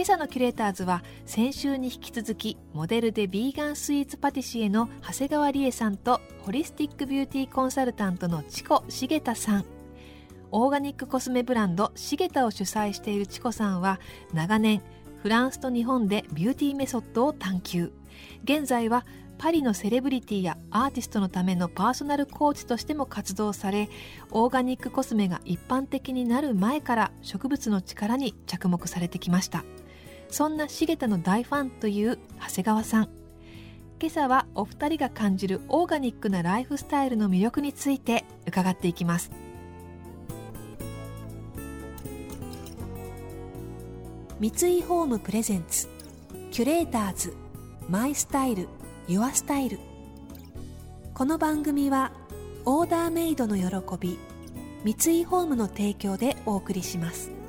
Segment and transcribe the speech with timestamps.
[0.00, 9.66] 今朝のキュレーターズは先週に引き続きモデルでビーガンスイーツパティシエの長谷川理恵さんとホリスティックビューティーコンサルタントのチコシゲタさん。
[10.52, 14.00] オーガニックコスメブランドシゲタを主催しているチコさんは
[14.32, 14.80] 長年
[15.22, 17.92] フランスと日本でビューティーメソッドを探求。
[18.44, 19.04] 現在は
[19.36, 23.90] パリのセレブリティやアーティストのためのパーソナルコーチとしても活動され
[24.30, 29.62] オーガニックコスメが一般的になる前から植物の力に着目されてきました。
[30.30, 33.08] そんな茂田の大ファンという長谷川さん。
[34.00, 39.30] 今朝はお二人が感じるオーガニックなライフスタイルの魅力について伺っていきます。
[44.38, 45.88] 三井ホームプレゼンツ
[46.50, 47.34] キュレーターズ
[47.90, 48.68] マイスタイル
[49.06, 49.78] ユアスタイル。
[51.12, 52.12] この番組は
[52.64, 53.64] オーダーメイドの喜
[54.00, 54.18] び
[54.84, 57.39] 三井ホームの提供でお送りします。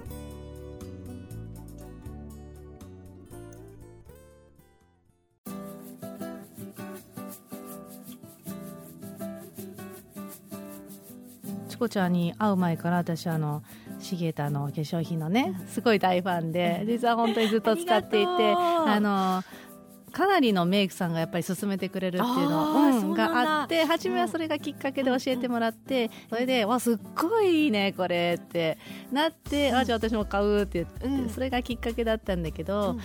[11.82, 13.64] チコちゃんに会う前から私あの
[13.98, 19.44] シゲタの化粧品のねすごい大ファンで実は本当にずっと使っていてあの
[20.12, 28.78] かなりのメイクさんがやっぱり勧めてくれるっていうの、があって初めはそれがきっかけで教えてもらって、それで「わすっごいいいねこれ」って
[29.12, 32.98] なって「あじゃあ私も買う」って言って、それがきっかけだったんだけど、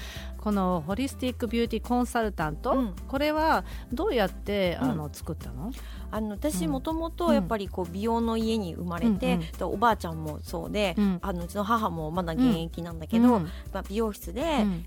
[0.47, 5.73] このホリスティックビューティーコンサルタント、これはどうやってあの作ったの、
[6.11, 14.43] あの私もともとやっぱりこう美容の家に生まれて、うん、おばあちゃんもそうで、うん、あのうちの母もまだ現役なんだけど、まあ、美容室で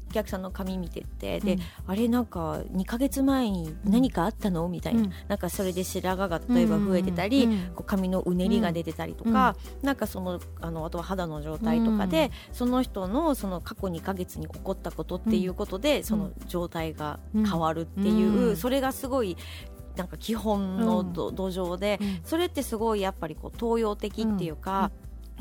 [0.10, 4.68] お客さんの髪見てて、であれなんか2か月前に何かあったの？
[4.70, 19.38] みたいな,、なんかそれで白髪が例えば増えてたり、こう髪のうねりが出てたりとか、なんかそのあのあとは肌の状態とかで、その人のその過去2か月に起こったことっていうことで、その状態が変わるっていう、それがすごい
[19.96, 24.92] なんか基本の土壌で、それってすごいやっぱりこう東洋的っていうか、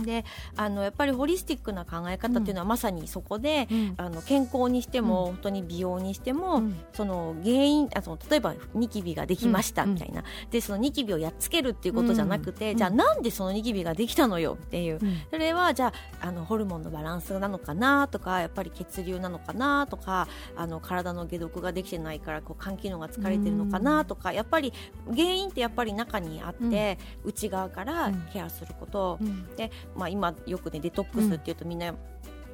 [0.03, 0.25] で
[0.57, 15.01] あのやっぱりホリスティックな考え方っていうのはまさにそこで、うん、あの健康にしても、うん、本当に美容にしても、うん、その原因あその例えばニキビができましたみたいな、でそのニキビをやっつけるっていうことじゃなくて、じゃあなんでそのニキビができたのよっていう、
[15.31, 24.73] それはじゃああのホルモンのバランスなのかなとかやっぱり血流なのかなとかあの体の解毒ができてないからこう肝機能が疲れてるのかなとか、やっぱり
[25.07, 29.19] 原因ってやっぱり中にあって、内側からケアすること、
[29.57, 31.95] でまあ、今よくねデトックスっていうとみんな、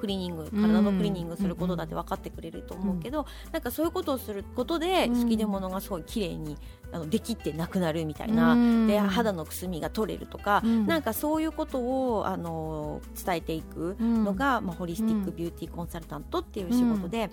[0.05, 6.59] クリーニング体のクリーニングすることだって分かってくれると思うけど、うん、なんかそういうことをすることで好きでものがすごい綺麗に
[6.93, 11.78] あのできてなくなるみたいな、うん、で肌のくすみが取れるとか、うん、なんかそういうこと
[12.17, 17.31] をあの伝えていくのが、まあ、ホリスティックビューティーコンサルタントっていう仕事で、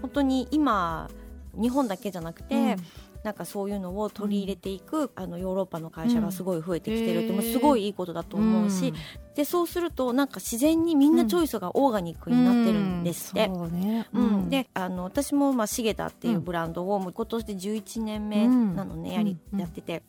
[0.00, 1.08] 本当に今
[1.54, 2.76] 日本だけじゃなくて、
[3.22, 8.94] なんかそういうのを取り入れていく、あのヨーロッパの会社がすごい増えてきてるって、もすごいいいことだと思うし、
[9.34, 13.46] でそうするとなんか自然にみんなチョイスがオーガニックになってるんですって。
[14.12, 14.48] うん。
[14.48, 20.02] であの私もまあシゲタっていうブランドをもう今年で11年目なのね、やりやってて。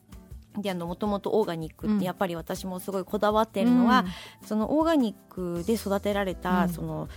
[0.58, 4.06] であのもともとオーガニックってやっぱり私もすごいこだわってるのは、
[4.42, 7.08] うん、そのオーガニックで育てられた、うん、その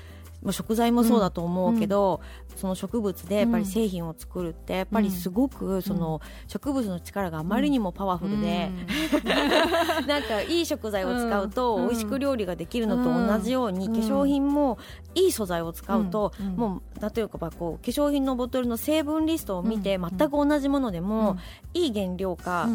[0.45, 14.79] まあ、食材もそうだと思うけど、うん、その植物でやっぱり製品を作るってやっぱりすごくその植物の力があまりにもパワフルで、うん、 なんかいい食材を使うと美味しく料理ができるのと同じように、化粧品も
[15.15, 21.39] いい素材を使うと、もう例えばこう化粧品のボトルの成分リストを見て全く同じものでも、
[21.73, 22.69] いい原料か、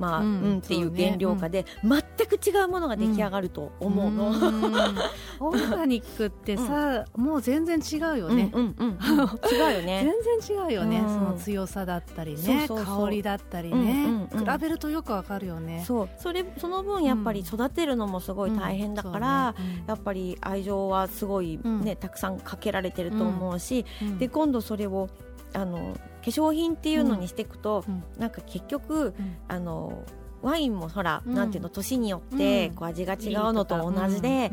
[0.00, 4.30] まあ、うん、っていう原料化で、全く違うものが出来上がると思うの。
[5.40, 8.50] オーガニックってさ、もう全然違うよね。
[8.54, 10.10] 違うよね。
[10.24, 11.02] 全然違うよね。
[11.06, 15.84] その強さだったりね、香りだったりね、比べるとよくわかるよね。
[15.86, 19.54] そう、それその分やっぱり育てるのもすごい大変だから、
[19.86, 23.84] やっぱり愛情はすごいね、たくさんかけられてると思うし、
[24.18, 25.10] で今度それを
[25.52, 30.04] あの化粧品っていうのにしていくと、うん、なんか結局、うん、あの
[30.42, 34.50] ワインもほら、うん、なんていうの年によってこう味が違うのと同じで、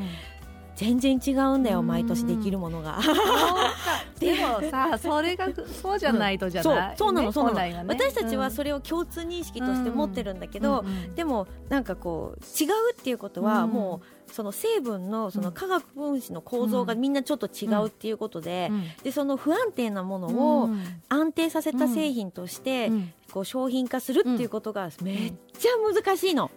[0.78, 3.00] 全然違うんだよ毎年できるものが。
[4.20, 5.48] でもさそれが
[5.82, 10.86] そうじゃないとじゃない、うん、そうそうなの、そうなの、ね、私たちはそれを共通認識として持ってるんだけど、
[11.16, 18.72] でもなんかこう違うっていうことはもう、その成分のその化学分子の構造がみんなちょっと違うっていうことで,、
[19.04, 20.28] でその不安定なもの
[20.62, 20.70] を
[21.10, 22.92] 安定させた製品として
[23.32, 26.52] こう商品化するっていうことがめっちゃ難しいの。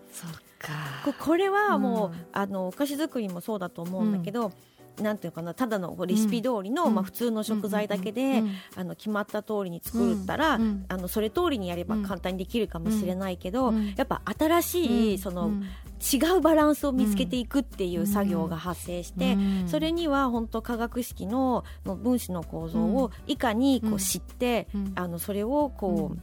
[1.18, 4.52] これはもう、あのお菓子作りもそうだと思うんだけど、
[5.00, 8.42] なんていうかなただのレシピ通りの、まあ、普通の食材だけで、
[8.76, 10.58] あの決まった通りに作ったら、
[10.88, 15.50] あのそれ通りにやれば簡単にできるかもしれないけど、やっぱ新しいその、
[16.00, 19.36] 違うバランスを見つけていくっていう作業が発生して、
[19.66, 26.18] それには本当化学式の分子の構造をいかにこう知って、あのそれをこう、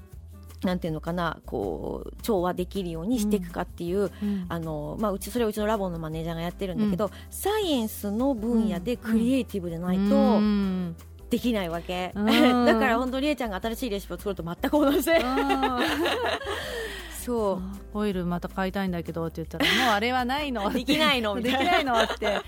[0.63, 10.42] なんていうのかなこう調和できるようにしていくかっていう、うん、あのまあ、うちそれはうちのラボのマネージャーがやってるんだけど、うん、サイエンスの分野でクリエイティブでないと。
[11.30, 15.01] できないわけ、 だから本当りえちゃんが新しいレシピを作ると全く同じ。
[17.27, 17.62] そう。
[17.94, 21.36] オイルまた買いたいんだけどって言ったらもうあれはないの できないの。
[21.42, 22.39] できないのって。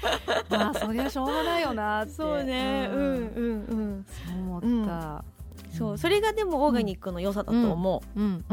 [0.49, 2.13] まあそりゃしょうがないよなって。
[2.13, 4.05] そうね、うん、うんうんうん。
[4.07, 5.25] そう思った、
[5.71, 8.45] そうそれがでもオーガニックの良さだと思う、うん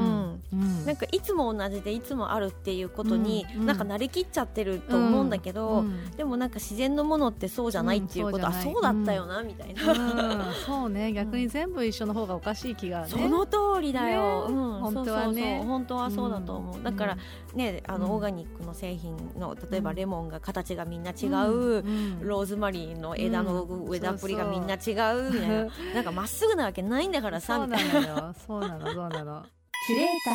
[0.53, 5.85] なんかいつも同じでいつもあるっていうことに、なんか慣れきっちゃってると思うんだけど、
[6.17, 11.13] でもなんか自然のものってそうじゃないっていうこと、はそうだったよなみたいな、そうね。
[11.13, 15.63] 逆に全部一緒の方がおかしい気が、ね、その通りだよ、うん、本当はね。
[15.67, 17.19] 本当はそうだと思う、だから
[17.55, 21.83] ねあのオーガニックの製品の例えばレモンが形がみんな違う、
[22.23, 25.67] ローズマリーの枝の枝っぷりがみんな違うみたいな。
[25.95, 28.35] なんかまっすぐなわけないんだからさそうなのよ。
[28.47, 29.45] そうなのそうなの
[29.87, 30.35] キュレーター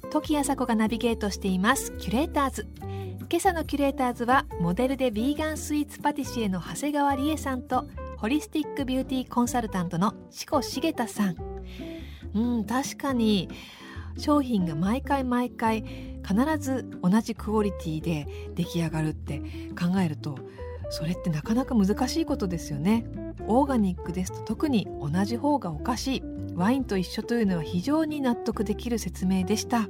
[0.00, 0.08] ズ。
[0.12, 1.90] 時あさこがナビゲートしています。
[1.98, 2.68] キュレーターズ。
[3.28, 7.88] 今朝のキュレーターズはモデルでビーガンスイーツパティシエの長谷川理恵さんと
[8.18, 11.36] ホリスティックビューティーコンサルタントの志子茂太さん。
[12.34, 13.48] うん確かに
[14.16, 15.82] 商品が毎回毎回
[16.24, 19.40] 必ず同じクオリティで出来上がるって
[19.76, 20.38] 考えると
[20.92, 23.06] それってなかなか難しいことですよね。
[23.46, 26.22] オーガニックですと特に同じ方がおかしい。
[26.54, 29.84] ワインと一緒というのは非常に納得できる説明でした。
[29.84, 29.88] 化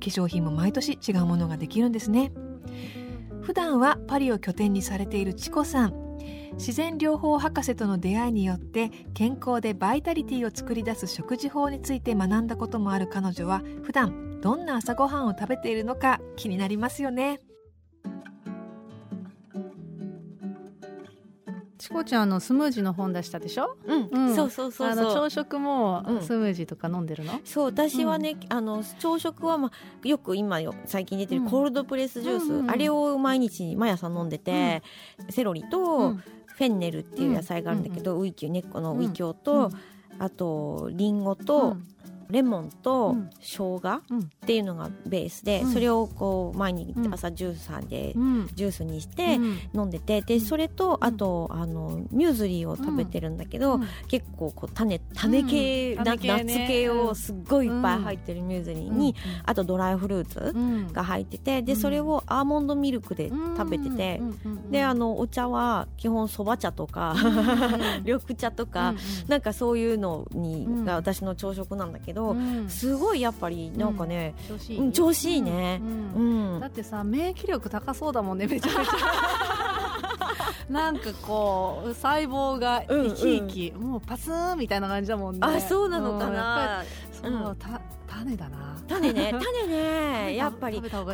[0.00, 2.32] 粧品も毎年違うものができるんですね。
[3.42, 6.18] 普段はパリを拠点にされているチコさん。
[6.54, 17.40] 自然療法博士との出会いによって健康でバイタリティを作り出す食事法について学んだこともある彼女は普段どんな朝ごはんを食べているのか気になりますよね。
[21.84, 23.76] チコちゃんのスムージーの本出したでしょ？
[23.84, 27.34] うん、うん、そうそうそうあの朝食もスムージーとか飲んでるの？
[27.34, 34.82] うん、そう私はね、あの朝食はまあよく今よ最近出てるコールドプレスジュース、うん、あれを毎日毎朝飲んでて、
[35.28, 39.70] セロリとフェンネルっていう野菜があるんだけど、ウイキョウ根っこのウイキョウと、
[40.18, 41.76] あとリンゴと、
[42.34, 44.00] レモンと生姜っ
[44.44, 48.12] ていうのがベースで、うん、それをこう毎日朝ジューサーで
[48.54, 49.38] ジュースにして
[49.72, 53.78] 飲んでて、でそれとあとあのミューズリーを食べてるんだけど、
[54.08, 59.14] 結構こう種種系、ナッツ系をすっごいいっぱい入ってるミューズリーに、
[59.44, 64.20] あとドライフルーツが入っててでそれをアーモンドミルクで食べてて、
[64.72, 67.14] であのお茶は基本そば茶とか
[68.04, 68.94] 緑茶とか、
[69.28, 72.23] なんかそういうのにが私の朝食なんだけど。
[72.24, 75.80] ど、うん、すごいやっぱなんかね、調子いい調子いいね、
[76.60, 78.92] だってさ免疫力高そうだもんねめちゃめちゃ
[80.70, 85.40] なんかこう細胞が生き生き、うんうん、もうパスーンみたいな感じだもんね。
[85.42, 87.80] あそうなのかな、そう、た
[88.18, 88.76] 種だな。
[88.86, 89.34] 種ね。
[89.42, 90.36] 種ね。
[90.36, 90.82] やっぱり。
[90.92, 91.04] あ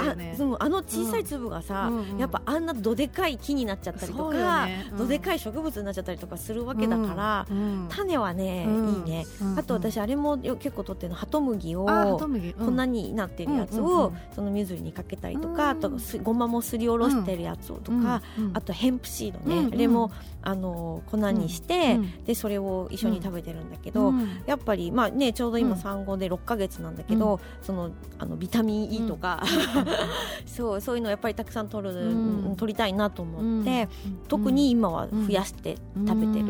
[0.58, 7.46] あの小さい粒がさ、やっぱあんなどでかい木になっちゃったりとか、どでかい植物になっちゃったりとかするわけだから、
[7.88, 9.26] 種はね、いいね、
[9.56, 15.90] あと私あれも結構取ってるのハト麦を粉になってるやつを、その水にかけたりとか、あと
[16.22, 18.22] ごまもすりおろしてるやつをとか、
[18.54, 20.10] あとヘンプシードね、あれも
[20.42, 24.12] あの粉にして、でそれを一緒に食べてるんだけど、
[24.46, 29.42] やっぱりまあねちょうど今産後で6か月なんだけど、そのあのビタミン E とか、
[30.46, 32.14] そうそういうのやっぱりたくさん取る、
[32.56, 33.88] 取りたいなと思って、
[34.28, 36.46] 特に今は増やして食べてる。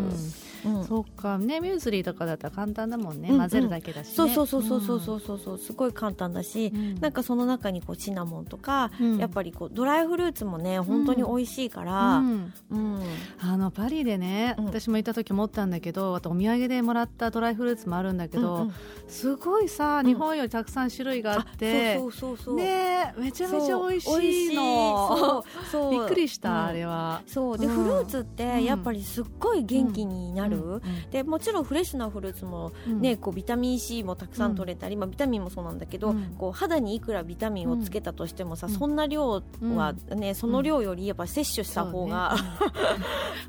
[0.65, 1.39] うん、そうか。
[1.39, 5.39] ねミューズリーとかだったら簡単だもんね、混ぜるだけだし、ね、そうそうそうそうそうそうそう。
[5.41, 12.53] そうすごい簡単だし、うん、なんかその中にこうシナモンとか、うん、やっぱりこうドライフルーツもね本当に美味しいから、うん。
[13.41, 18.75] あのパリでね私も行った時思ったんだけどあとお土産でもらったドライフルーツもあるんだけど、うんうん、
[19.09, 22.57] すごいさ日本よりたくさん種類があってそうそうそうそう。
[22.57, 25.45] ねめちゃめちゃ美味しいの。
[25.71, 27.23] そう びっくりした、うん、あれは。
[27.27, 27.59] そう。
[27.59, 42.37] で、フルーツってやっぱりすっごい元気になる、でもちろんフレッシュなフルーツもね、こうビタミン C もたくさん取れたり、まあ、ビタミンもそうなんだけど、こう肌にいくらビタミンをつけたとしてもさ、そんな量はね、その量よりやっぱ摂取した方が、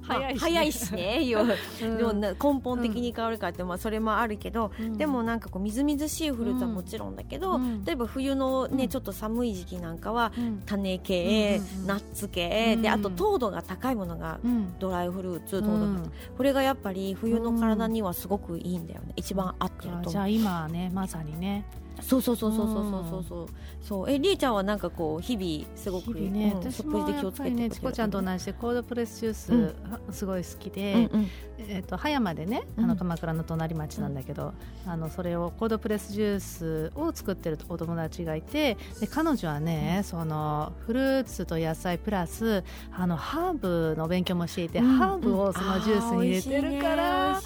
[0.04, 1.20] 早 いし、早いしね。
[1.98, 10.32] でも根本的に変わるかって、まあ、それもあるけど、でもなんかこうみずみずしいフルーツはもちろんだけど、例えば冬のね、ちょっと寒い時期なんかは、
[10.66, 14.40] 種系、ナッツ系、であと糖度が高いものが
[14.80, 16.00] ドライフルーツ、糖度が
[16.38, 19.14] これがやっぱり冬の体にはすごくいいんだよね。
[19.16, 21.66] 一番合ってるとじゃあ今ねまさにね
[22.00, 23.48] そうそうそうそうそうそうそう。
[23.82, 24.10] そう。
[24.10, 29.74] えりえちゃんはなんかこう日々すごくね、うん、私もやっぱりねチコちゃんと同じでコードプレスジュース、うん、
[30.14, 31.30] すごい好きで、うんうん、
[31.70, 34.54] えっ、ー、と葉山でねあの鎌倉の隣町なんだけど、
[34.86, 47.42] うん、あのそれをコードプレスジュースを作ってるお友達がいてで彼女はねそのフルーツと野菜プラスあのハーブの勉強もしていて、ハーブをそのジュースに入れてるから、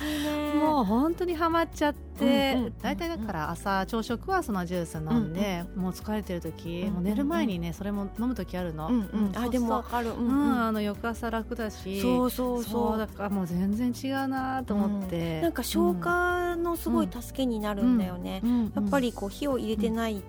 [0.59, 2.05] もう本当にはまっちゃって。
[2.81, 8.89] 大体だから朝朝食はそのジュース飲んで、もう疲れてる時、もう寝る前にねそれも飲む時あるの、
[9.35, 12.97] あでもわかる、うんあの翌朝楽だしそうそうそう。
[12.97, 18.41] だからもう全然違うなと思って、なんか消化のすごい助けになるんだよね、
[18.75, 20.23] やっぱりこう火を入れてない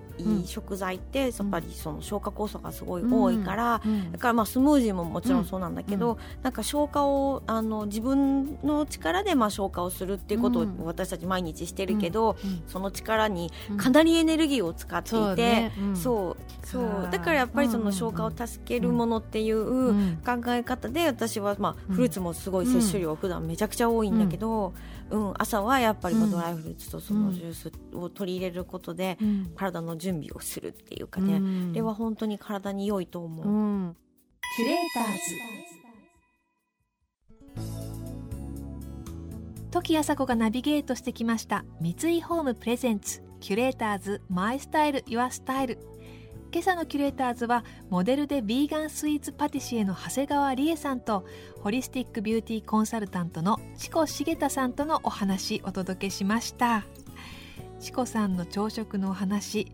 [0.45, 3.81] 食材ってやっぱりその消化酵素がすごい多いから、
[4.11, 17.09] だからまあスムージーももちろんそうなんだけど、なんか消化をあの自分の力でまあ消化をするっていうことを私たち毎日してるけど、その力にかなりエネルギーを使っていて、そうそう。
[17.11, 19.93] だからやっぱりその消化を助けるものっていう
[20.25, 24.73] 考え方で私はまあフルーツもすごい摂取量普段めちゃくちゃ多いんだけど、
[25.09, 29.17] うん、朝はやっぱりドライフルーツとそのジュースを取り入れることで、
[29.55, 33.47] 体の準備をするっていうかね、うん、れは本当に体に良いと思う。
[33.47, 33.95] うん、
[34.57, 35.19] キュレーターズ。
[39.71, 41.63] 時あさこがナビゲートしてきました。
[41.79, 43.21] 三井ホームプレゼンツ。
[43.39, 45.77] キュレーターズマイスタイルユアスタイル
[46.51, 51.25] 今朝のキュレーターズはモデルでビーガンスイーツパティシエの長谷川理恵さんと
[51.61, 56.85] ホリスティックビューティーコンサルタントのチコ茂太さんとのお話お届けしました。
[57.79, 59.71] チコさんの朝食のお話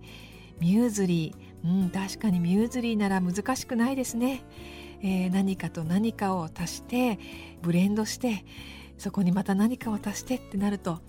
[0.59, 1.53] ミューズリー。
[1.63, 4.43] うん確かにミューズリーなら難しくないですね、
[5.01, 7.19] えー、何かと何かを足して
[7.61, 8.43] ブレンドして
[8.97, 10.99] そこにまた何かを足してってなると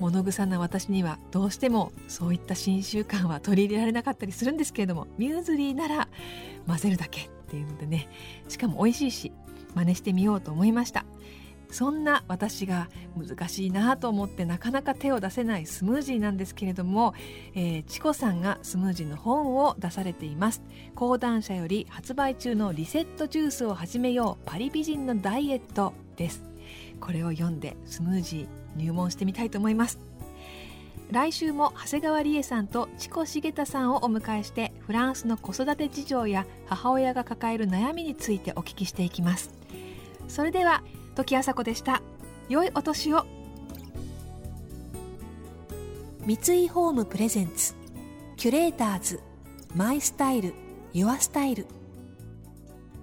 [0.00, 6.08] 物臭な私にはどうしてもそういった新習慣は取り入れられなかったりするんですけれどもミューズリーなら
[6.66, 8.08] 混ぜるだけっていうのでね
[8.48, 9.32] しかも美味しいし
[9.74, 11.04] 真似してみようと思いました。
[11.70, 17.14] そんな私が難しいなと思ってなかなか手を出せないスムージーなんですけれども、
[17.54, 20.62] えー、チコさんがスムージーの本を出されています。
[20.94, 26.42] 講談社より発売中のリセットジュースを始めようパリ美人のダイエットです。
[27.00, 29.98] これを読んでスムージー入門してみたいと思います。
[31.10, 39.50] 来週も長谷川理恵さんとチコ茂太さんをお迎えしてフランスの子育て事情や母親が抱える悩みについてお聞きしていきます。
[40.28, 40.82] それでは
[41.16, 42.00] 時あさこでした。
[42.48, 43.26] 良いお年を。
[46.26, 46.34] 三
[46.64, 47.74] 井ホームプレゼンツ。
[48.36, 49.20] キュレーターズ。
[49.74, 50.54] マイスタイル。
[50.92, 51.66] ユアスタイル。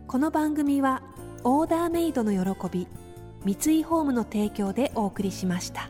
[0.07, 1.01] この番組は
[1.43, 2.87] オーダーメイドの喜び。
[3.45, 5.89] 三井ホームの提供でお送りしました。